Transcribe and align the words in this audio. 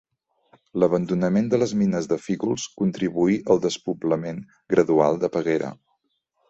L'abandonament 0.83 1.51
de 1.51 1.59
les 1.63 1.75
mines 1.81 2.09
de 2.13 2.19
Fígols 2.23 2.65
contribuí 2.83 3.39
al 3.55 3.65
despoblament 3.69 4.45
gradual 4.75 5.25
de 5.25 5.35
Peguera. 5.39 5.75